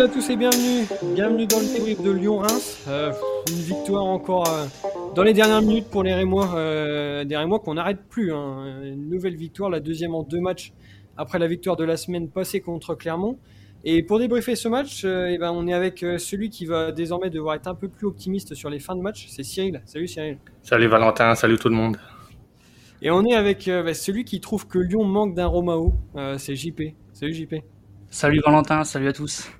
[0.00, 0.86] à tous et bienvenue.
[1.14, 2.84] Bienvenue dans le débrief de Lyon-Reims.
[2.88, 3.12] Euh,
[3.50, 4.64] une victoire encore euh,
[5.14, 6.54] dans les dernières minutes pour les Rémois.
[6.54, 8.32] Euh, des Rémois qu'on n'arrête plus.
[8.32, 8.80] hein.
[8.82, 10.72] Une nouvelle victoire, la deuxième en deux matchs
[11.18, 13.38] après la victoire de la semaine passée contre Clermont.
[13.84, 17.28] Et pour débriefer ce match, euh, eh ben, on est avec celui qui va désormais
[17.28, 19.26] devoir être un peu plus optimiste sur les fins de match.
[19.28, 19.82] C'est Cyril.
[19.84, 20.38] Salut Cyril.
[20.62, 21.98] Salut Valentin, salut tout le monde.
[23.02, 25.92] Et on est avec euh, bah, celui qui trouve que Lyon manque d'un Romao.
[26.16, 26.94] Euh, C'est JP.
[27.12, 27.56] Salut JP.
[28.10, 29.50] Salut Valentin, salut à tous.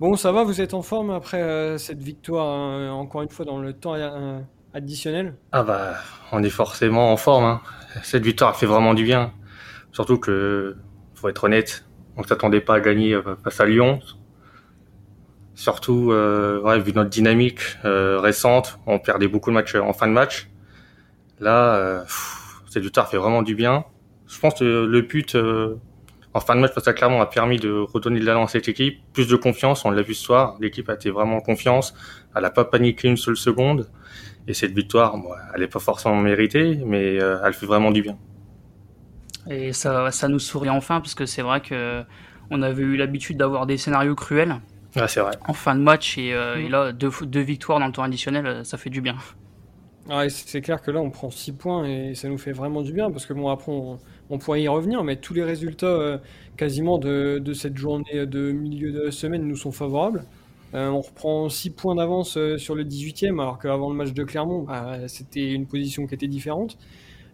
[0.00, 3.44] Bon, ça va, vous êtes en forme après euh, cette victoire, euh, encore une fois,
[3.44, 4.40] dans le temps euh,
[4.72, 5.34] additionnel?
[5.52, 5.96] Ah bah,
[6.32, 7.44] on est forcément en forme.
[7.44, 7.60] hein.
[8.02, 9.34] Cette victoire fait vraiment du bien.
[9.92, 10.78] Surtout que,
[11.14, 11.84] faut être honnête,
[12.16, 14.00] on ne s'attendait pas à gagner euh, face à Lyon.
[15.54, 20.12] Surtout, euh, ouais, vu notre dynamique récente, on perdait beaucoup de matchs en fin de
[20.12, 20.48] match.
[21.40, 22.06] Là,
[22.70, 23.84] cette victoire fait vraiment du bien.
[24.26, 25.36] Je pense que le but
[26.34, 28.68] en fin de match face à Clermont a permis de redonner de l'allant à cette
[28.68, 29.84] équipe, plus de confiance.
[29.84, 31.94] On l'a vu ce soir, l'équipe a été vraiment en confiance.
[32.36, 33.90] Elle n'a pas paniqué une seule seconde.
[34.48, 38.02] Et cette victoire, bon, elle n'est pas forcément méritée, mais euh, elle fait vraiment du
[38.02, 38.16] bien.
[39.48, 42.02] Et ça, ça nous sourit enfin parce que c'est vrai que
[42.50, 44.56] on avait eu l'habitude d'avoir des scénarios cruels
[44.96, 45.32] Ah, c'est vrai.
[45.46, 46.60] en fin de match et, euh, Mm.
[46.60, 49.16] et là deux, deux victoires dans le temps additionnel, ça fait du bien.
[50.28, 53.12] C'est clair que là, on prend 6 points et ça nous fait vraiment du bien
[53.12, 56.18] parce que bon, après, on, pourrait y revenir, mais tous les résultats euh,
[56.56, 60.24] quasiment de, cette journée de milieu de semaine nous sont favorables.
[60.74, 64.24] Euh, on reprend 6 points d'avance euh, sur le 18e, alors qu'avant le match de
[64.24, 66.76] Clermont, bah, c'était une position qui était différente.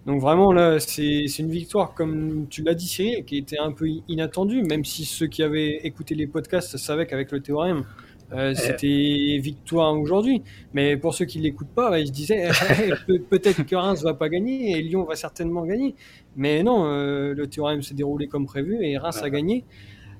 [0.06, 3.72] Donc vraiment, là, c'est c'est une victoire, comme tu l'as dit, Cyril, qui était un
[3.72, 7.84] peu inattendue, même si ceux qui avaient écouté les podcasts savaient qu'avec le théorème,
[8.32, 10.42] euh, c'était victoire aujourd'hui.
[10.74, 12.48] Mais pour ceux qui l'écoutent pas, bah, ils se disaient
[12.80, 15.94] eh, peut- peut-être que Reims va pas gagner et Lyon va certainement gagner.
[16.36, 19.64] Mais non, euh, le théorème s'est déroulé comme prévu et Reims a gagné.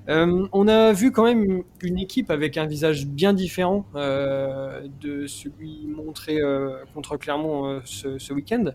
[0.09, 5.27] Euh, on a vu quand même une équipe avec un visage bien différent euh, de
[5.27, 8.65] celui montré euh, contre Clermont euh, ce, ce week-end.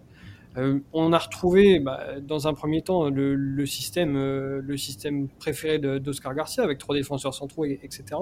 [0.59, 5.29] Euh, on a retrouvé, bah, dans un premier temps, le, le système, euh, le système
[5.29, 8.21] préféré d'Oscar Garcia avec trois défenseurs centraux, et- etc.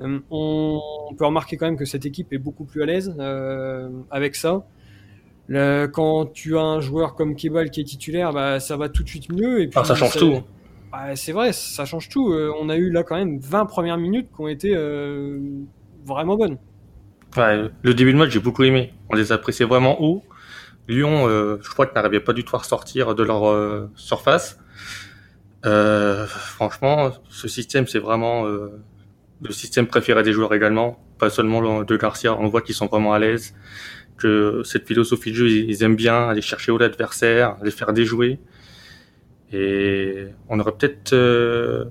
[0.00, 3.14] Euh, on, on peut remarquer quand même que cette équipe est beaucoup plus à l'aise
[3.18, 4.64] euh, avec ça.
[5.48, 9.02] Le- quand tu as un joueur comme Kebal qui est titulaire, bah, ça va tout
[9.02, 9.62] de suite mieux.
[9.62, 10.42] Et puis, Ah, ça change tout.
[10.92, 12.32] bah, c'est vrai, ça change tout.
[12.32, 14.74] Euh, on a eu là quand même 20 premières minutes qui ont été
[16.06, 16.58] vraiment bonnes.
[17.36, 18.94] Ouais, le début de match, j'ai beaucoup aimé.
[19.10, 20.22] On les appréciait vraiment haut.
[20.88, 24.58] Lyon, euh, je crois qu'ils n'arrivaient pas du tout à ressortir de leur euh, surface.
[25.66, 28.46] Euh, franchement, ce système, c'est vraiment
[29.42, 30.98] le système préféré des joueurs également.
[31.18, 33.54] Pas seulement de Garcia, on voit qu'ils sont vraiment à l'aise.
[34.16, 37.92] Que cette philosophie de jeu, ils ils aiment bien aller chercher haut l'adversaire, les faire
[37.92, 38.38] déjouer.
[39.52, 41.12] Et on aurait peut-être...
[41.12, 41.84] euh,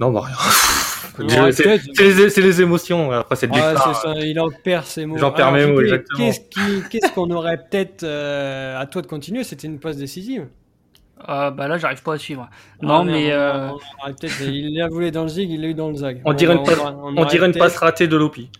[0.00, 0.36] Non, bah rien.
[1.52, 4.02] C'est les, émotions après cette Ouais, victoire.
[4.02, 5.16] c'est ça, il en perd ses mots.
[5.16, 6.30] J'en perds mes mots, exactement.
[6.90, 10.48] Qu'est-ce qu'on aurait peut-être euh, à toi de continuer C'était une passe décisive.
[11.28, 12.48] Euh, bah là j'arrive pas à suivre.
[12.50, 13.78] Ah, Non mais euh, on
[14.42, 16.20] il l'a voulu dans le zig, il l'a eu dans le zag.
[16.24, 18.50] On dirait une passe- aurait- On aurait dirait une peut-être- passe ratée de Lopi.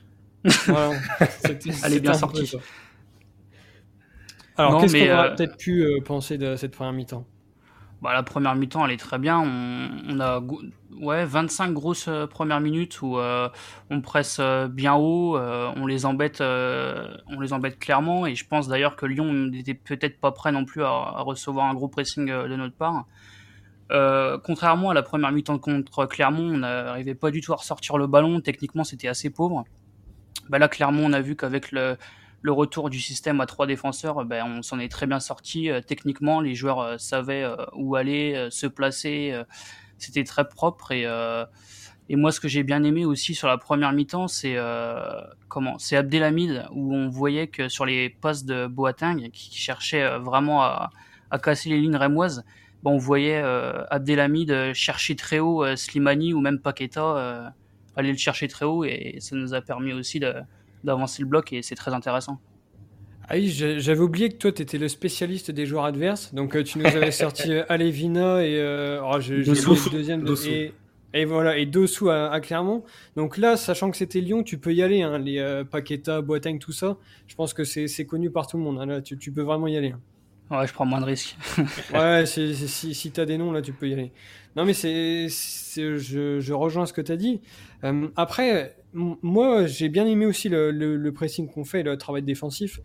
[0.67, 0.91] Voilà.
[1.85, 2.51] Elle est bien sortie.
[4.57, 7.27] Alors, qu'est-ce qu'on aurait euh, peut-être pu euh, penser de cette première mi-temps?
[8.05, 9.41] Bah, la première mi-temps elle est très bien.
[9.41, 10.43] On, on a
[11.01, 13.49] ouais 25 grosses euh, premières minutes où euh,
[13.89, 18.35] on presse euh, bien haut, euh, on les embête, euh, on les embête clairement et
[18.35, 21.89] je pense d'ailleurs que Lyon n'était peut-être pas prêt non plus à, recevoir un gros
[21.89, 23.07] pressing de notre part.
[24.45, 28.07] Contrairement à la première mi-temps contre Clermont, on n'arrivait pas du tout à ressortir le
[28.07, 28.41] ballon.
[28.43, 29.65] Techniquement, c'était assez pauvre.
[30.51, 31.97] Bah là, Clermont, on a vu qu'avec le,
[32.45, 35.71] le retour du système à trois défenseurs, ben, on s'en est très bien sorti.
[35.71, 39.31] Euh, techniquement, les joueurs euh, savaient euh, où aller, euh, se placer.
[39.33, 39.45] euh,
[39.99, 40.93] c'était très propre.
[40.93, 41.47] Et, euh,
[42.11, 45.79] et moi, ce que j'ai bien aimé aussi sur la première mi-temps, c'est euh, comment
[45.79, 50.63] C'est Abdelhamid, où on voyait que sur les passes de Boateng, qui, cherchait euh, vraiment
[50.63, 50.91] à,
[51.31, 52.45] à casser les lignes rémoises,
[52.83, 57.49] ben, on voyait euh, Abdelhamid euh, chercher très haut euh, Slimani ou même Paqueta euh,
[57.97, 60.35] aller le chercher très haut et ça nous a permis aussi de-
[60.85, 62.39] d'avancer le bloc et c'est très intéressant.
[63.27, 66.35] Ah oui, j'avais oublié que toi, tu étais le spécialiste des joueurs adverses.
[66.35, 68.59] Donc, euh, tu nous avais sorti euh, Alevina et.
[68.59, 70.21] Euh, oh, le deuxième.
[70.21, 70.75] de- et,
[71.15, 72.85] et voilà, et Dossou à, à Clermont.
[73.17, 75.01] Donc là, sachant que c'était Lyon, tu peux y aller.
[75.01, 76.99] Hein, les euh, Paqueta, Boateng, tout ça.
[77.27, 78.79] Je pense que c'est c'est connu par tout le monde.
[78.81, 79.93] hein, là, tu, tu peux vraiment y aller.
[79.93, 80.01] hein.
[80.51, 81.37] Ouais, je prends moins de risques.
[81.95, 82.55] Ouais, si,
[82.95, 84.13] si des noms, là, tu peux y aller.
[84.57, 87.41] Non, mais c'est, je, je rejoins ce que tu as dit.
[87.83, 92.23] Euh, après, moi, j'ai bien aimé aussi le, le- le pressing qu'on fait, le travail
[92.23, 92.81] défensif.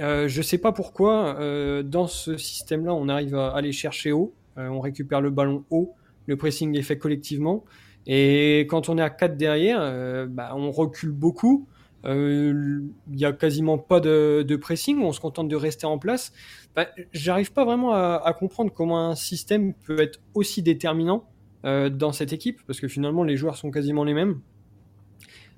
[0.00, 4.34] Euh, je sais pas pourquoi, euh, dans ce système-là, on arrive à aller chercher haut,
[4.58, 5.94] euh, on récupère le ballon haut,
[6.26, 7.64] le pressing est fait collectivement.
[8.06, 11.68] Et quand on est à 4 derrière, bah, on recule beaucoup.
[12.04, 16.32] Il n'y a quasiment pas de, pressing, on se contente de rester en place.
[16.74, 21.28] Bah, J'arrive pas vraiment à, comprendre comment un système peut être aussi déterminant
[21.64, 24.40] dans cette équipe, parce que finalement les joueurs sont quasiment les mêmes.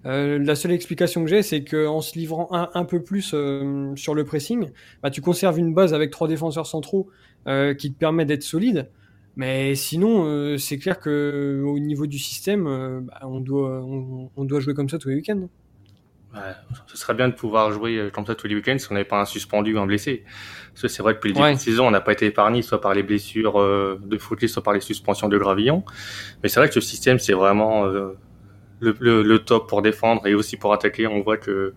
[0.06, 4.14] Euh, la seule explication que j'ai, c'est qu'en se livrant un, peu plus euh, sur
[4.14, 4.70] le pressing,
[5.02, 7.08] bah, tu conserves une base avec trois défenseurs centraux
[7.46, 8.88] euh, qui te permet d'être solide.
[9.36, 14.74] Mais sinon, euh, c'est clair que au niveau du système, euh, bah, on, doit jouer
[14.74, 15.48] comme ça tous les week-ends.
[16.34, 16.40] Ouais,
[16.86, 19.20] ce serait bien de pouvoir jouer comme ça tous les week-ends si on n'avait pas
[19.20, 20.24] un suspendu ou un blessé.
[20.72, 21.54] Parce que c'est vrai que depuis le début ouais.
[21.54, 24.72] de saison, on n'a pas été épargné soit par les blessures de Footley, soit par
[24.72, 25.84] les suspensions de Gravillon.
[26.42, 28.16] Mais c'est vrai que ce système, c'est vraiment le,
[28.80, 31.06] le, le, top pour défendre et aussi pour attaquer.
[31.06, 31.74] On voit que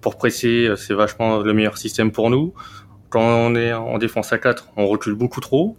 [0.00, 2.54] pour presser, c'est vachement le meilleur système pour nous.
[3.12, 5.76] Quand on est en défense à 4, on recule beaucoup trop.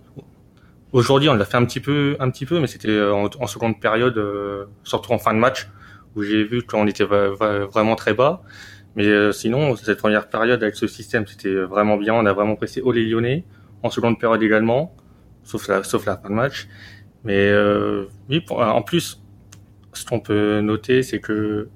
[0.91, 3.79] Aujourd'hui, on l'a fait un petit peu, un petit peu, mais c'était en, en, seconde
[3.79, 5.67] période, euh, surtout en fin de match,
[6.15, 8.43] où j'ai vu qu'on était vraiment très bas.
[8.95, 12.13] Mais euh, sinon, cette première période avec ce système, c'était vraiment bien.
[12.13, 13.43] On a vraiment pressé haut les Lyonnais,
[13.81, 14.95] en seconde période également,
[15.43, 16.67] sauf la, sauf la fin de match.
[17.23, 19.21] Mais euh, oui, pour, en plus,
[19.93, 21.69] ce qu'on peut noter, c'est que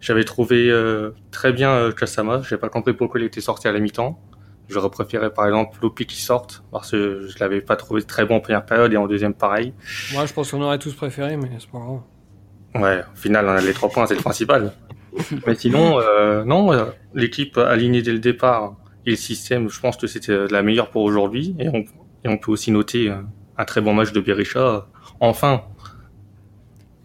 [0.00, 2.42] j'avais trouvé euh, très bien euh, Kasama.
[2.48, 4.20] J'ai pas compris pourquoi il était sorti à la mi-temps.
[4.68, 8.36] J'aurais préféré par exemple Lopi qui sorte parce que je l'avais pas trouvé très bon
[8.36, 9.74] en première période et en deuxième pareil.
[10.12, 12.00] Moi, je pense qu'on aurait tous préféré, mais c'est pas grave.
[12.74, 14.72] Ouais, au final, on a les trois points, c'est le principal.
[15.46, 18.76] mais sinon, euh, non, euh, l'équipe alignée dès le départ
[19.06, 21.54] et le système, je pense que c'était la meilleure pour aujourd'hui.
[21.58, 21.84] Et on,
[22.24, 23.12] et on peut aussi noter
[23.56, 24.88] un très bon match de Berisha.
[25.20, 25.62] Enfin,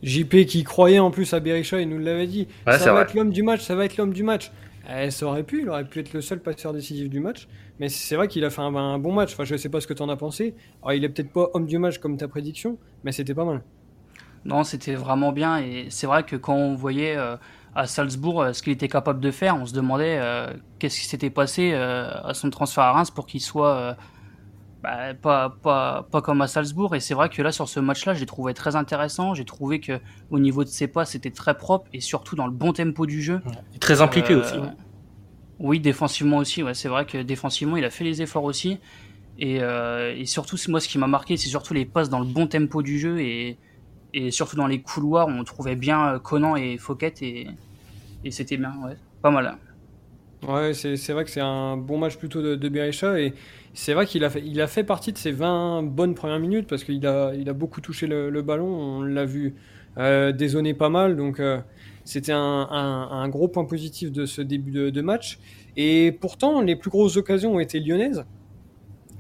[0.02, 2.48] JP qui croyait en plus à Berisha, il nous l'avait dit.
[2.66, 3.02] Ouais, ça va vrai.
[3.04, 4.52] être l'homme du match, ça va être l'homme du match.
[4.92, 7.48] Eh, ça aurait pu, il aurait pu être le seul passeur décisif du match.
[7.80, 9.34] Mais c'est vrai qu'il a fait un, un, bon match.
[9.34, 10.56] Enfin, je sais pas ce que tu en as pensé.
[10.82, 13.62] Alors, il est peut-être pas homme du match comme ta prédiction, mais c'était pas mal.
[14.46, 15.58] Non, c'était vraiment bien.
[15.58, 17.38] Et c'est vrai que quand on voyait euh,
[17.76, 21.06] à Salzbourg euh, ce qu'il était capable de faire, on se demandait euh, qu'est-ce qui
[21.06, 23.96] s'était passé à son transfert à Reims pour qu'il soit
[24.82, 26.96] bah, pas, pas, pas comme à Salzbourg.
[26.96, 29.34] Et c'est vrai que là, sur ce match-là, j'ai trouvé très intéressant.
[29.34, 30.00] J'ai trouvé que
[30.30, 33.22] au niveau de ses pas, c'était très propre et surtout dans le bon tempo du
[33.22, 33.42] jeu.
[33.76, 34.56] Et très impliqué euh, aussi.
[35.60, 36.64] Oui, défensivement aussi.
[36.64, 38.80] Ouais, c'est vrai que défensivement, il a fait les efforts aussi.
[39.38, 42.26] Et, euh, et surtout, moi, ce qui m'a marqué, c'est surtout les passes dans le
[42.26, 43.58] bon tempo du jeu et,
[44.14, 47.48] et surtout dans les couloirs on trouvait bien euh, Conan et Fouquet et,
[48.24, 48.74] et c'était bien.
[48.84, 49.58] Ouais, pas mal.
[50.48, 53.34] Ouais, c'est vrai que c'est un bon match plutôt de, de Berisha et
[53.74, 56.68] c'est vrai qu'il a, fait, il a fait partie de ses 20 bonnes premières minutes
[56.68, 59.56] parce qu'il a, il a beaucoup touché le, le ballon, on l'a vu
[59.98, 61.60] euh, dézonner pas mal, donc euh,
[62.06, 65.40] c'était un, un, un, gros point positif de ce début de, de, match.
[65.76, 68.24] Et pourtant, les plus grosses occasions ont été lyonnaises,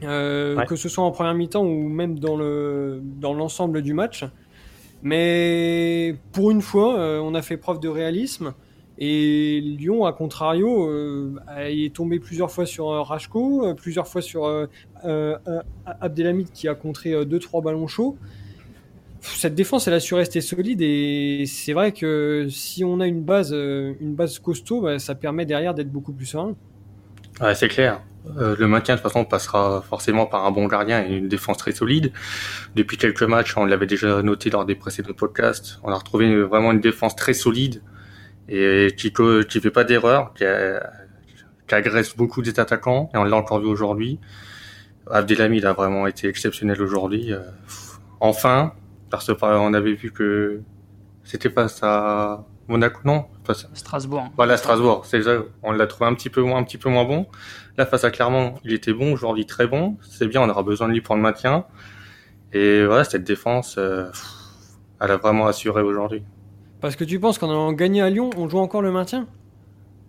[0.04, 0.66] euh, ouais.
[0.66, 2.38] que ce soit en première mi-temps ou même dans
[3.34, 4.24] l'ensemble dans du match.
[5.01, 8.54] Mais pour une fois, euh, on a fait preuve de réalisme.
[8.98, 14.68] Et Lyon, à contrario, euh, est tombé plusieurs fois sur euh, Rachko, plusieurs fois sur
[16.01, 18.18] Abdelhamid qui a contré 2-3 ballons chauds.
[19.22, 23.22] Cette défense, elle a su rester solide et c'est vrai que si on a une
[23.22, 26.56] base, une base costaud, bah, ça permet derrière d'être beaucoup plus serein.
[27.42, 28.02] Ouais, c'est clair.
[28.38, 31.58] Euh, le maintien, de toute façon, passera forcément par un bon gardien et une défense
[31.58, 32.12] très solide.
[32.76, 36.72] Depuis quelques matchs, on l'avait déjà noté lors des précédents podcasts, on a retrouvé vraiment
[36.72, 37.81] une défense très solide
[38.50, 40.44] et qui, qui fait pas d'erreur, qui,
[41.68, 44.19] qui, agresse beaucoup des attaquants, et on l'a encore vu aujourd'hui.
[45.10, 47.34] Abdelhamid a vraiment été exceptionnel aujourd'hui.
[47.34, 47.40] Euh,
[48.19, 48.74] enfin,
[49.10, 50.62] parce qu'on avait vu que
[51.24, 54.30] c'était pas à Monaco, non pas Strasbourg.
[54.38, 55.40] Voilà, Strasbourg, c'est ça.
[55.64, 57.26] On l'a trouvé un petit peu moins, un petit peu moins bon.
[57.78, 59.97] Là, face à Clermont, il était bon, aujourd'hui très bon.
[60.07, 61.66] C'est bien, on aura besoin de lui pour le maintien.
[62.54, 64.06] Et voilà, cette défense, euh,
[65.02, 66.23] elle a vraiment assuré aujourd'hui.
[66.80, 69.28] Parce que tu penses qu'en allant gagner à Lyon, on joue encore le maintien?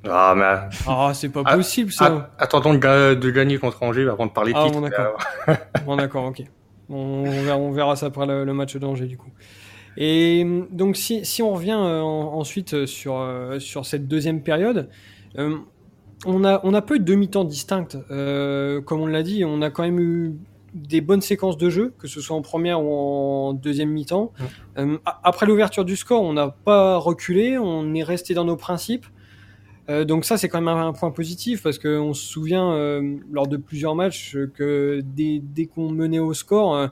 [0.08, 0.76] Ah, mais.
[0.86, 2.30] Ah, c'est pas possible ça.
[2.38, 4.80] attendons de, de, gagner contre Angers avant de parler de ah, titre.
[4.80, 5.18] Bon, d'accord.
[5.86, 6.42] bon, d'accord, ok.
[6.88, 9.30] On, verra, on verra ça après le, le match d'Angers du coup.
[9.96, 14.88] Et donc, si, si on revient euh, en, ensuite sur, euh, sur cette deuxième période,
[15.38, 15.56] euh,
[16.26, 17.96] on, a, on a peu de demi-temps distinctes.
[18.10, 20.36] Euh, comme on l'a dit, on a quand même eu
[20.74, 24.32] des bonnes séquences de jeu, que ce soit en première ou en deuxième mi-temps.
[24.38, 24.44] Mmh.
[24.78, 29.06] Euh, après l'ouverture du score, on n'a pas reculé, on est resté dans nos principes.
[29.88, 33.48] Euh, donc ça, c'est quand même un, point positif parce qu'on se souvient euh, lors
[33.48, 36.86] de plusieurs matchs que dès, dès qu'on menait au score, euh,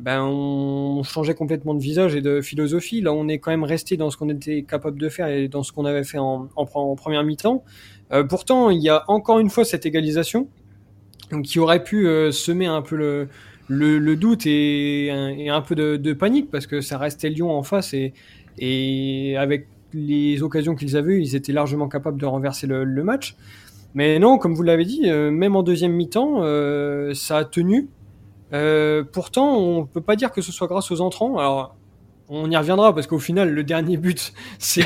[0.00, 3.00] ben on changeait complètement de visage et de philosophie.
[3.00, 5.62] Là, on est quand même resté dans ce qu'on était capable de faire et dans
[5.62, 6.48] ce qu'on avait fait en,
[6.96, 7.64] première mi-temps.
[8.12, 10.48] Euh, pourtant, il y a encore une fois cette égalisation
[11.42, 12.96] qui aurait pu euh, semer un peu
[13.68, 15.10] le, doute et
[15.50, 17.94] un, peu de, panique parce que ça restait Lyon en face
[18.58, 23.36] et, avec les occasions qu'ils avaient ils étaient largement capables de renverser le, match.
[23.94, 26.42] Mais non, comme vous l'avez dit, euh, même en deuxième mi-temps,
[27.14, 27.88] ça a tenu.
[28.52, 31.38] Euh, pourtant, on peut pas dire que ce soit grâce aux entrants.
[31.38, 31.76] Alors,
[32.28, 34.82] on y reviendra parce qu'au final, le dernier but, c'est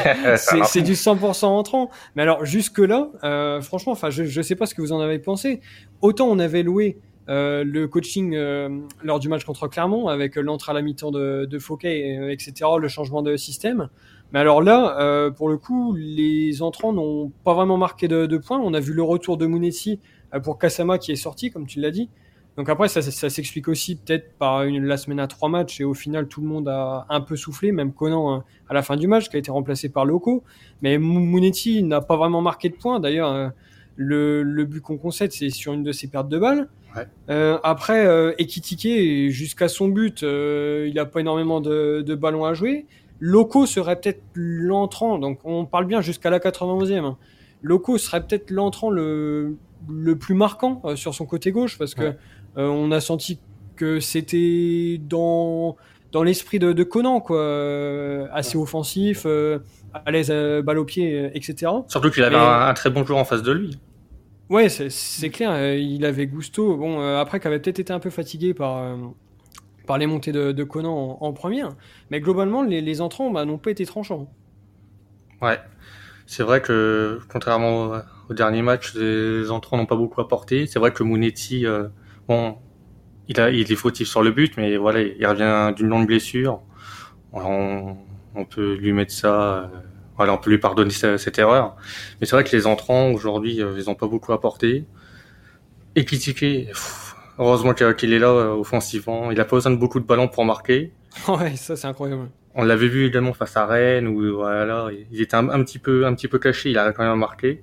[0.82, 1.90] du 100% entrant.
[2.14, 3.08] Mais alors, jusque-là,
[3.62, 5.60] franchement, enfin, je ne sais pas ce que vous en avez pensé.
[6.00, 10.72] Autant on avait loué euh, le coaching euh, lors du match contre Clermont avec l'entrée
[10.72, 13.88] à la mi-temps de, de Fouquet, euh, etc., le changement de système.
[14.32, 18.58] Mais alors là, pour le coup, les entrants n'ont pas vraiment marqué de, points.
[18.58, 20.00] On a vu le retour de Mounessi
[20.42, 22.08] pour Kasama qui est sorti, comme tu l'as dit.
[22.56, 25.94] Donc après, ça, s'explique aussi peut-être par une, la semaine à trois matchs et au
[25.94, 29.06] final, tout le monde a un peu soufflé, même Conan hein, à la fin du
[29.06, 30.42] match, qui a été remplacé par Loco.
[30.82, 33.00] Mais Mounetti n'a pas vraiment marqué de points.
[33.00, 33.52] D'ailleurs,
[33.96, 36.68] le, le, but qu'on concède, c'est sur une de ses pertes de balles.
[37.30, 42.44] Euh, après, euh, Ekitike, jusqu'à son but, euh, il n'a pas énormément de, de, ballons
[42.44, 42.86] à jouer.
[43.20, 47.14] Loco serait peut-être l'entrant, donc on parle bien jusqu'à la 91e.
[47.62, 49.56] Loco serait peut-être l'entrant le,
[49.88, 52.14] le plus marquant euh, sur son côté gauche, parce que euh,
[52.56, 53.38] on a senti
[53.76, 55.76] que c'était dans,
[56.12, 57.40] dans l'esprit de, de, Conan, quoi,
[58.32, 60.30] assez offensif, à l'aise,
[60.64, 61.72] balle au pied, etc.
[61.88, 63.78] Surtout qu'il avait un, un très bon joueur en face de lui.
[64.52, 65.50] Ouais, c'est clair.
[65.52, 66.76] Euh, il avait Gusto.
[66.76, 68.96] Bon, euh, après, qui avait peut-être été un peu fatigué par, euh,
[69.86, 71.70] par les montées de, Conan en, première.
[72.10, 74.30] Mais globalement, les, entrants bah, n'ont pas été tranchants.
[75.40, 75.58] Ouais.
[76.32, 77.92] C'est vrai que, contrairement
[78.30, 80.66] au, dernier match, les entrants n'ont pas beaucoup apporté.
[80.66, 81.66] C'est vrai que Mounetti,
[82.26, 82.56] bon,
[83.28, 86.62] il, a, il est fautif sur le but, mais voilà, il revient d'une longue blessure.
[87.32, 87.96] On,
[88.48, 89.70] peut lui mettre ça
[90.16, 91.76] voilà, on peut lui pardonner cette, erreur.
[92.20, 94.84] Mais c'est vrai que les entrants, aujourd'hui, euh, ils n'ont pas beaucoup apporté.
[95.96, 96.70] Et critiqué,
[97.38, 99.30] heureusement qu'il est là euh, offensivement.
[99.30, 100.92] Il a pas besoin de beaucoup de ballons pour marquer.
[101.28, 102.30] Ouais, ça c'est incroyable.
[102.54, 106.14] On l'avait vu également face à Rennes où voilà, il était un, petit peu un
[106.14, 107.62] petit peu caché, il a quand même marqué.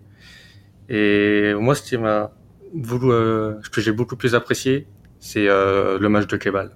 [0.89, 2.31] Et moi ce qui m'a
[2.75, 4.88] euh, ce que j'ai beaucoup plus apprécié,
[5.19, 6.75] c'est le match de Kebal.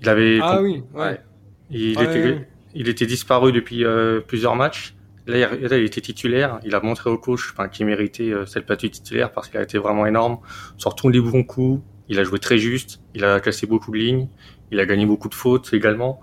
[0.00, 1.20] Il avait Ah oui, ouais.
[1.70, 4.94] Il était il était disparu depuis euh, plusieurs matchs.
[5.26, 6.60] Là il, était titulaire.
[6.64, 9.62] Il a montré au coach enfin, qu'il méritait euh, cette plateau titulaire parce qu'il a
[9.62, 10.38] été vraiment énorme
[10.96, 11.82] tous les bons coups.
[12.08, 13.00] Il a joué très juste.
[13.14, 14.28] Il a cassé beaucoup de lignes.
[14.70, 16.20] Il a gagné beaucoup de fautes également.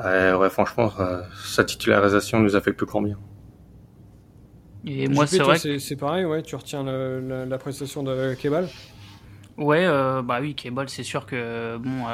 [0.00, 0.92] Euh, ouais, franchement,
[1.44, 3.18] sa titularisation nous a fait le plus grand bien.
[4.86, 5.58] Et moi, c'est vrai.
[5.58, 6.42] C'est pareil, ouais.
[6.42, 8.68] Tu retiens la prestation de Kebal?
[9.56, 9.86] Ouais,
[10.22, 12.04] bah oui, Kebal, c'est sûr que bon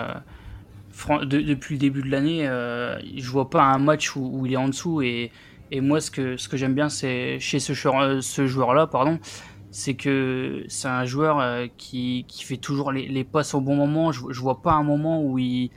[1.24, 4.68] depuis le début de l'année, euh, je vois pas un match où, il est en
[4.68, 5.02] dessous.
[5.02, 5.30] Et,
[5.70, 9.18] et moi, ce que, ce que j'aime bien, c'est chez ce, joueur, ce joueur-là, pardon,
[9.70, 13.76] c'est que c'est un joueur euh, qui, qui, fait toujours les, les, passes au bon
[13.76, 14.12] moment.
[14.12, 15.70] Je, je vois pas un moment où il,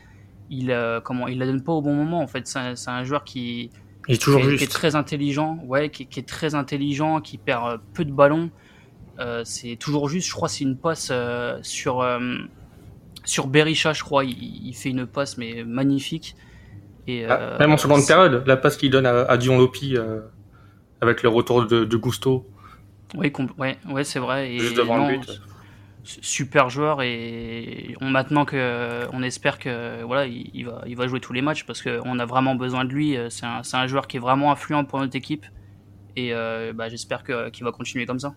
[0.50, 2.22] il, euh, comment, il la donne pas au bon moment.
[2.22, 3.70] En fait, c'est un, joueur qui,
[4.08, 8.06] est toujours qui, est très intelligent, ouais, qui, qui, est très intelligent, qui perd peu
[8.06, 8.50] de ballons.
[9.44, 10.28] c'est toujours juste.
[10.28, 11.12] Je crois c'est une passe
[11.62, 12.04] sur
[13.28, 16.36] sur Berisha, je crois, il, fait une passe mais magnifique.
[17.08, 20.22] Et, ah, euh, même en seconde période, la passe qu'il donne à, Dion Lopi euh,
[21.02, 22.48] avec le retour de, Gusto.
[23.16, 24.54] Oui, ouais, ouais c'est vrai.
[24.54, 25.42] Et Juste devant le but.
[26.08, 31.20] Super joueur et on, maintenant que on espère que voilà il, va il va jouer
[31.20, 33.18] tous les matchs parce qu'on a vraiment besoin de lui.
[33.30, 35.46] C'est un, un, joueur qui est vraiment influent pour notre équipe
[36.18, 38.34] et euh, bah, j'espère qu'il va continuer comme ça.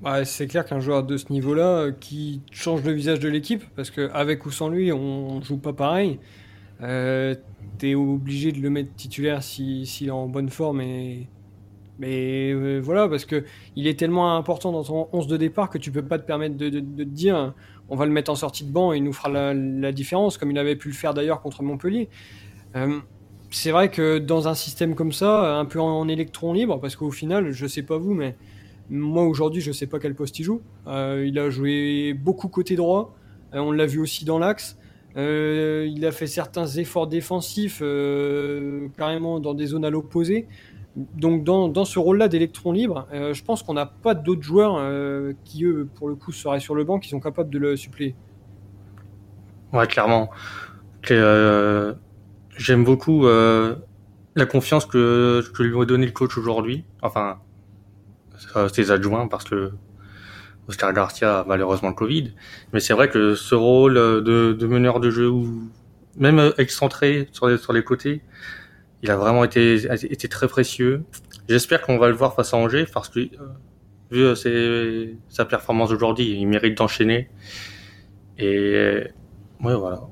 [0.00, 3.64] Bah, c'est clair qu'un joueur de ce niveau-là euh, qui change le visage de l'équipe,
[3.74, 6.20] parce qu'avec ou sans lui, on joue pas pareil.
[6.80, 7.34] Euh,
[7.76, 10.80] T'es obligé de le mettre titulaire s'il est en bonne forme.
[10.80, 11.28] Et...
[12.00, 13.44] Mais euh, voilà, parce que
[13.76, 16.56] il est tellement important dans ton 11 de départ que tu peux pas te permettre
[16.56, 17.52] de, te dire
[17.90, 20.50] on va le mettre en sortie de banc et il nous fera la, différence, comme
[20.50, 22.08] il avait pu le faire d'ailleurs contre Montpellier.
[22.74, 22.98] Euh,
[23.50, 26.96] c'est vrai que dans un système comme ça, un peu en, en électron libre, parce
[26.96, 28.34] qu'au final, je sais pas vous, mais
[28.88, 30.62] moi aujourd'hui, je sais pas quel poste il joue.
[30.86, 33.14] Euh, il a joué beaucoup côté droit.
[33.52, 34.78] On l'a vu aussi dans l'axe.
[35.16, 37.82] Il a fait certains efforts défensifs
[38.96, 40.46] carrément dans des zones à l'opposé.
[40.96, 44.82] Donc dans, ce rôle-là d'électron libre, je pense qu'on n'a pas d'autres joueurs
[45.44, 48.16] qui eux, pour le coup, seraient sur le banc, qui sont capables de le suppléer.
[49.72, 50.30] Ouais, clairement.
[51.04, 56.84] J'aime beaucoup la confiance que, que lui a donné le coach aujourd'hui.
[57.02, 57.38] Enfin,
[58.72, 59.72] ses adjoints parce que
[60.68, 62.32] Oscar Garcia a malheureusement le Covid.
[62.72, 65.30] Mais c'est vrai que ce rôle de, de, meneur de jeu
[66.16, 68.22] même excentré sur les, sur les côtés,
[69.02, 71.04] il a vraiment été, été très précieux.
[71.48, 73.28] J'espère qu'on va le voir face à Angers parce que euh,
[74.10, 77.30] vu ses, sa performance aujourd'hui, il mérite d'enchaîner.
[78.38, 79.04] Et
[79.62, 80.02] ouais, voilà.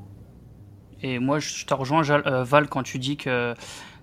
[1.02, 3.54] Et moi, je te rejoins, Val, quand tu dis que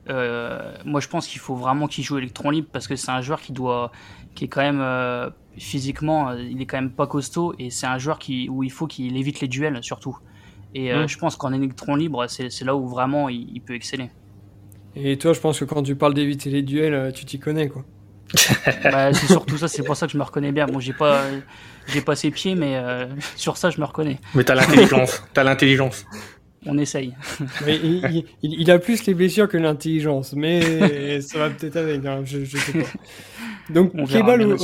[0.08, 3.42] moi, je pense qu'il faut vraiment qu'il joue électron libre parce que c'est un joueur
[3.42, 3.92] qui doit,
[4.34, 8.20] qui est quand même physiquement, il est quand même pas costaud et c'est un joueur
[8.20, 10.18] qui, où il faut qu'il évite les duels surtout.
[10.74, 11.08] Et mmh.
[11.08, 14.10] je pense qu'en électron libre, c'est là où vraiment il peut exceller.
[14.96, 17.68] Et toi, je pense que quand tu parles d'éviter les duels, euh, tu t'y connais,
[17.68, 17.84] quoi.
[18.84, 20.66] bah, c'est surtout ça, c'est pour ça que je me reconnais bien.
[20.66, 21.24] Bon, j'ai pas,
[21.88, 24.20] j'ai pas ses pieds, mais euh, sur ça, je me reconnais.
[24.34, 26.06] Mais t'as l'intelligence, t'as l'intelligence.
[26.66, 27.14] On essaye.
[27.66, 32.24] Mais il, il, a plus les blessures que l'intelligence, mais ça va peut-être avec, hein,
[32.26, 32.88] je, je, sais pas.
[33.70, 34.58] Donc, On Kebal,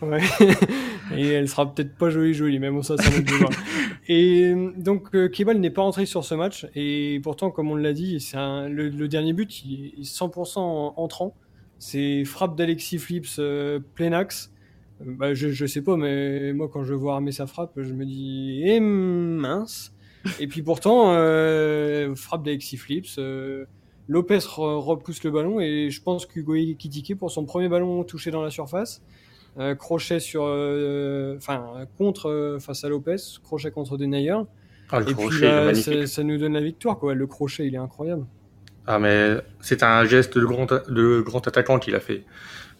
[0.00, 0.20] Ouais.
[1.16, 3.10] Et elle sera peut-être pas jolie jolie, mais bon ça, ça
[4.08, 7.92] Et donc euh, Kebal n'est pas rentré sur ce match et pourtant, comme on l'a
[7.92, 10.58] dit, c'est le, le, dernier but, il est 100%
[10.96, 11.34] entrant.
[11.78, 14.52] C'est frappe d'Alexis Flips euh, plein axe.
[15.00, 17.92] Euh, bah, je, je sais pas, mais moi quand je vois armer sa frappe, je
[17.92, 19.92] me dis eh, mince.
[20.40, 23.18] Et puis pourtant, euh, frappe d'Alexis Flips.
[23.18, 23.66] Euh,
[24.08, 28.40] Lopez repousse le ballon et je pense qu'Hugo Ekitike pour son premier ballon touché dans
[28.42, 29.37] la surface euh,
[29.74, 31.64] crochet sur, euh, enfin
[31.96, 34.36] contre euh, face à Lopez, crochet contre Denayer.
[34.90, 37.14] Ah, et puis ça, nous donne la victoire quoi.
[37.14, 38.24] Le crochet il est incroyable.
[38.86, 42.24] Ah mais c'est un geste de grand, de grand attaquant qu'il a fait.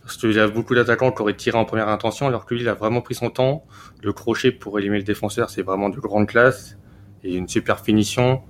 [0.02, 2.62] Parce qu'il y a beaucoup d'attaquants qui auraient tiré en première intention, alors que lui,
[2.62, 3.66] il a vraiment pris son temps.
[4.02, 6.78] Le crochet pour éliminer le défenseur, c'est vraiment de grande classe
[7.22, 8.40] et une super finition.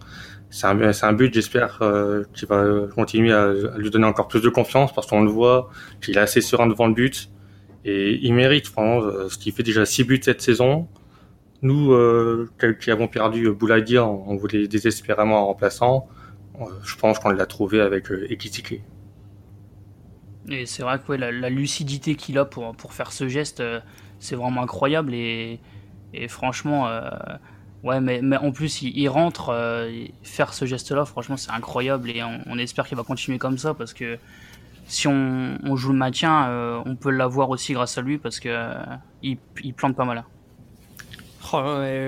[0.50, 4.40] C'est un, un, but, j'espère, euh, qui va continuer à, à, lui donner encore plus
[4.40, 5.68] de confiance parce qu'on le voit,
[6.00, 7.28] qu'il est assez serein devant le but.
[7.88, 10.88] Et il mérite, vraiment, euh, ce qui fait déjà 6 buts cette saison.
[11.62, 12.49] Nous, euh,
[12.80, 16.07] qui avons perdu Bouladia, on voulait désespérément un remplaçant.
[16.61, 18.83] Euh, je pense qu'on l'a trouvé avec euh, Ekitike.
[20.50, 23.62] Et c'est vrai que la, lucidité qu'il a pour, pour faire ce geste,
[24.18, 25.14] c'est vraiment incroyable.
[25.14, 25.61] Et,
[26.15, 26.89] et franchement,
[27.84, 29.54] ouais, mais, mais, en plus, il, rentre,
[30.23, 32.08] faire ce geste-là, franchement, c'est incroyable.
[32.08, 34.19] Et on, on espère qu'il va continuer comme ça parce que
[34.89, 38.49] si on, joue le maintien, euh, on peut l'avoir aussi grâce à lui parce que
[38.49, 38.73] euh,
[39.23, 39.37] il,
[39.75, 40.25] plante pas mal.
[41.53, 41.63] Oh,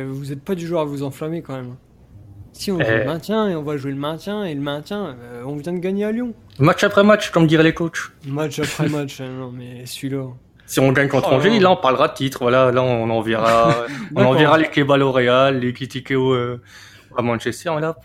[0.08, 1.76] vous n'êtes pas du genre à vous enflammer quand même.
[2.52, 3.06] Si on joue le eh.
[3.06, 6.04] maintien et on va jouer le maintien et le maintien, euh, on vient de gagner
[6.04, 6.34] à Lyon.
[6.58, 8.12] Match après match, comme diraient les coachs.
[8.26, 10.24] Match après match, hein, non mais celui-là.
[10.66, 12.38] Si on gagne contre oh, Angers, là on parlera de titre.
[12.40, 13.74] Voilà, là on enverra,
[14.16, 16.34] on enverra les Kebal au Real, les critiquer au,
[17.16, 17.96] à Manchester, là,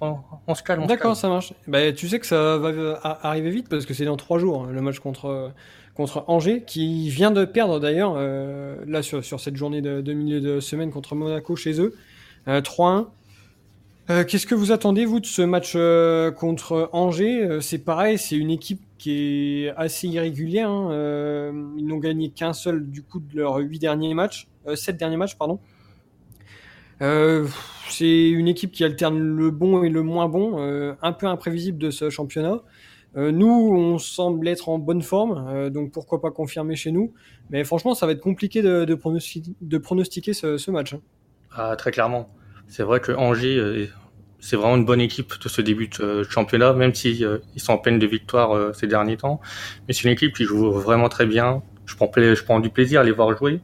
[0.48, 0.86] on, se calme.
[0.88, 1.54] D'accord, ça marche.
[1.68, 4.70] Bah, tu sais que ça va arriver vite parce que c'est dans trois jours hein,
[4.72, 5.52] le match contre
[5.96, 10.14] contre Angers, qui vient de perdre d'ailleurs euh, là sur, sur cette journée de, de,
[10.14, 11.96] milieu de semaine contre Monaco chez eux,
[12.48, 13.08] euh, 3-1.
[14.12, 17.44] Euh, Qu'est-ce que vous attendez vous de ce match euh, contre Angers?
[17.44, 20.70] Euh, C'est pareil, c'est une équipe qui est assez irrégulière.
[20.70, 20.92] Hein.
[20.92, 25.18] Euh, ils n'ont gagné qu'un seul du coup de leurs huit derniers matchs, sept derniers
[25.18, 25.60] matchs pardon.
[27.02, 27.48] Euh,
[27.90, 31.78] c'est une équipe qui alterne le bon et le moins bon, euh, un peu imprévisible
[31.78, 32.62] de ce championnat.
[33.18, 37.14] Euh, nous, on semble être en bonne forme, donc pourquoi pas confirmer chez nous.
[37.50, 40.94] Mais franchement, ça va être compliqué de, pronostiquer, ce, match.
[40.94, 41.02] Hein.
[41.52, 42.30] Ah, très clairement.
[42.68, 43.90] C'est vrai que Angers,
[44.40, 47.78] c'est vraiment une bonne équipe de ce début de championnat, même si ils sont en
[47.78, 49.40] peine de victoire ces derniers temps.
[49.88, 51.64] Mais c'est une équipe qui joue vraiment très bien.
[51.86, 51.96] Je
[52.44, 53.62] prends du plaisir à les voir jouer.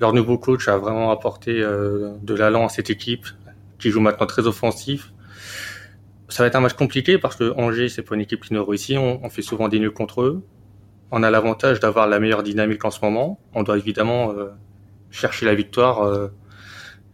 [0.00, 3.26] Leur nouveau coach a vraiment apporté euh, de l'allant à cette équipe
[3.78, 5.12] qui joue maintenant très offensif.
[6.28, 8.64] Ça va être un match compliqué parce que Angers, c'est pas une équipe qui nous
[8.64, 8.96] réussit.
[8.96, 10.44] On, on, fait souvent des nuls contre eux.
[11.10, 13.40] On a l'avantage d'avoir la meilleure dynamique en ce moment.
[13.54, 14.50] On doit évidemment euh,
[15.10, 16.28] chercher la victoire, euh,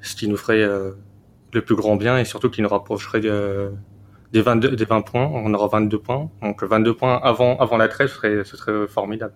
[0.01, 4.77] ce qui nous ferait le plus grand bien et surtout qui nous rapprocherait des 22,
[4.77, 5.27] des 20 points.
[5.33, 6.31] On aura 22 points.
[6.43, 9.35] Donc 22 points avant, avant la trêve, ce serait, ce serait formidable.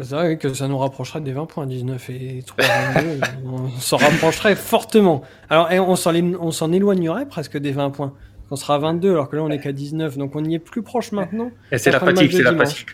[0.00, 3.20] C'est vrai que ça nous rapprocherait des 20 points, 19 et 3, 22.
[3.44, 5.22] on s'en rapprocherait fortement.
[5.48, 8.14] Alors, on s'en éloignerait presque des 20 points.
[8.52, 10.58] On sera à 22 alors que là on est qu'à 19, donc on y est
[10.58, 11.50] plus proche maintenant.
[11.70, 12.88] Et c'est la fatigue, c'est la fatigue.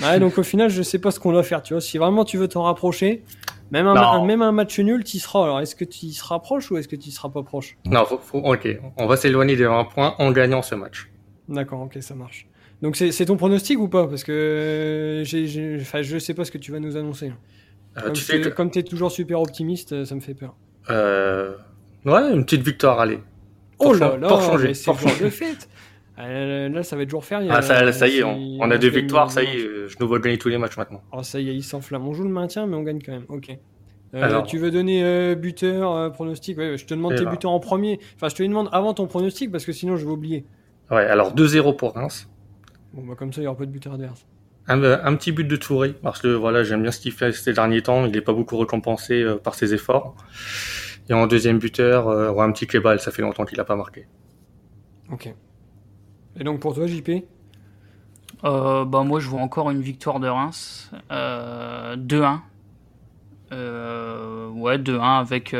[0.00, 1.80] Ouais, donc au final, je sais pas ce qu'on doit faire, tu vois.
[1.80, 3.24] Si vraiment tu veux t'en rapprocher,
[3.70, 5.44] même un, même un match nul, tu seras.
[5.44, 7.76] Alors, est-ce que tu y seras proche ou est-ce que tu y seras pas proche?
[7.86, 8.68] Non, faut, faut, ok.
[8.98, 11.10] On va s'éloigner des 20 points en gagnant ce match.
[11.48, 12.46] D'accord, ok, ça marche.
[12.82, 14.06] Donc c'est ton pronostic ou pas?
[14.06, 17.32] Parce que j'ai, enfin, je sais pas ce que tu vas nous annoncer.
[17.96, 20.54] Euh, comme tu es, toujours super optimiste, ça me fait peur.
[20.90, 21.54] Euh...
[22.04, 23.20] Ouais, une petite victoire, allez.
[23.78, 24.74] Oh là là, pour changer.
[24.74, 25.68] C'est jour de fête.
[26.18, 27.48] Euh, là, ça va être jour férié.
[27.50, 30.06] Ah, ça, ça y est, on, on a deux victoires, ça y est, je nous
[30.06, 31.02] vois gagner tous les matchs maintenant.
[31.12, 32.06] Oh, ça y est, il s'enflamme.
[32.06, 33.24] On joue le maintien, mais on gagne quand même.
[33.28, 33.56] Ok.
[34.14, 36.58] Euh, Alors, tu veux donner euh, buteur, euh, pronostic?
[36.58, 37.30] Ouais, Je te demande tes ben.
[37.30, 37.98] buteurs en premier.
[38.16, 40.44] Enfin, je te les demande avant ton pronostic parce que sinon je vais oublier.
[40.90, 42.28] Ouais, alors 2-0 pour Reims.
[42.92, 44.26] Bon, bah, comme ça, il n'y aura pas de buteur adverse.
[44.68, 47.52] Un, un, petit but de Touré, parce que voilà, j'aime bien ce qu'il fait ces
[47.52, 48.04] derniers temps.
[48.06, 50.14] Il n'est pas beaucoup récompensé euh, par ses efforts.
[51.08, 54.06] Et en deuxième buteur, euh, un petit Kebal, ça fait longtemps qu'il n'a pas marqué.
[55.10, 55.34] Ok.
[56.38, 57.10] Et donc pour toi, JP
[58.44, 62.40] euh, bah moi je vois encore une victoire de Reims, 2-1.
[63.52, 65.54] ouais 2-1 avec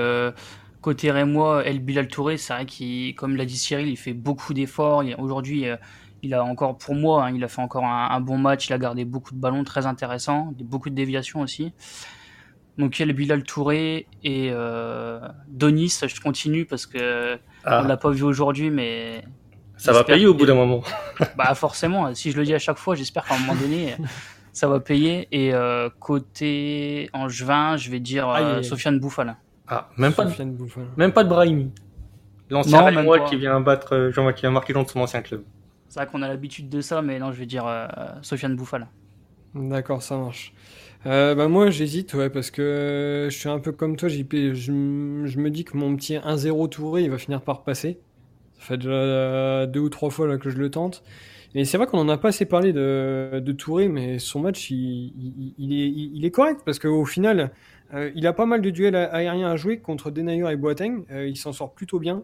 [0.81, 4.53] côté Rémois, El Bilal Touré, c'est vrai qu'il, comme l'a dit Cyril, il fait beaucoup
[4.53, 5.05] d'efforts.
[5.19, 5.67] Aujourd'hui,
[6.23, 8.69] il a encore, pour moi, hein, il a fait encore un, bon match.
[8.69, 11.73] Il a gardé beaucoup de ballons très intéressants, beaucoup de déviations aussi.
[12.79, 15.99] Donc il y a le Bilal Touré et euh, Donis.
[16.07, 17.83] Je continue parce que ah.
[17.83, 19.25] on l'a pas vu aujourd'hui, mais
[19.77, 20.83] ça va payer au bout d'un moment.
[21.37, 22.15] bah forcément.
[22.15, 23.97] Si je le dis à chaque fois, j'espère qu'à un moment donné,
[24.53, 25.29] ça va payer.
[25.33, 29.37] Et euh, côté Angevin, je vais dire euh, Sofiane Bouffal.
[29.67, 30.33] Ah, même pas, de,
[30.97, 31.73] même pas de Brahimi.
[32.51, 35.43] L'ancien moi qui vient battre, euh, qui vient marquer contre son ancien club.
[35.93, 37.87] C'est vrai qu'on a l'habitude de ça, mais non, je vais dire euh,
[38.23, 38.89] Sofiane Bouffal.
[39.55, 40.55] D'accord, ça marche.
[41.05, 44.23] Euh, bah moi j'hésite ouais parce que je suis un peu comme toi je,
[44.71, 47.99] me dis que mon petit 1-0 touré il va finir par passer
[48.55, 51.03] ça fait déjà deux ou trois fois là que je le tente
[51.57, 56.25] et c'est vrai qu'on en a pas assez parlé de, Touré mais son match il,
[56.25, 57.51] est, correct parce qu'au final
[57.95, 61.37] euh, il a pas mal de duels aériens à jouer contre Denayer et Boateng il
[61.37, 62.23] s'en sort plutôt bien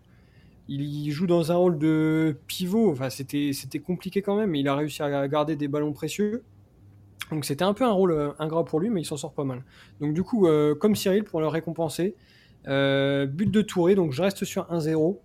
[0.68, 2.90] il joue dans un rôle de pivot.
[2.90, 6.42] Enfin, c'était, c'était compliqué quand même, mais il a réussi à garder des ballons précieux.
[7.30, 9.44] Donc c'était un peu un rôle euh, ingrat pour lui, mais il s'en sort pas
[9.44, 9.62] mal.
[10.00, 12.14] Donc du coup, euh, comme Cyril, pour le récompenser,
[12.68, 15.18] euh, but de Touré, donc je reste sur 1-0,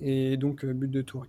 [0.00, 1.28] et donc but de Touré.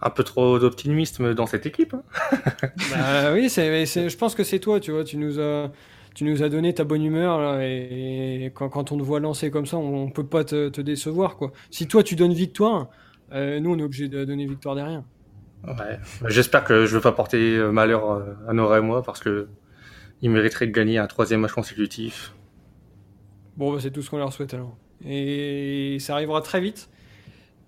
[0.00, 1.94] Un peu trop d'optimisme dans cette équipe.
[1.94, 2.02] Hein.
[2.90, 5.70] bah, oui, c'est, je pense que c'est toi, tu vois, tu nous as
[6.18, 9.76] tu nous as donné ta bonne humeur et, quand, on te voit lancer comme ça,
[9.76, 11.52] on, ne peut pas te, décevoir quoi.
[11.70, 12.88] Si toi tu donnes victoire,
[13.30, 15.04] euh, nous on est obligé de donner victoire derrière.
[15.64, 16.00] Ouais.
[16.26, 19.20] J'espère que je ne vais pas porter euh, malheur euh, à Nora et moi parce
[19.20, 19.46] que
[20.20, 22.34] ils mériteraient de gagner un troisième match consécutif.
[23.56, 24.76] Bon, bah, c'est tout ce qu'on leur souhaite alors.
[25.06, 26.90] Et ça arrivera très vite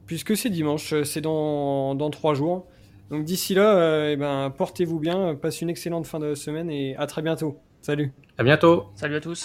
[0.06, 2.66] puisque c'est dimanche, c'est dans, dans trois jours.
[3.10, 7.06] Donc d'ici là, eh ben, portez-vous bien, passez une excellente fin de semaine et à
[7.06, 7.60] très bientôt.
[7.80, 8.12] Salut.
[8.38, 8.86] À bientôt.
[8.94, 9.44] Salut à tous.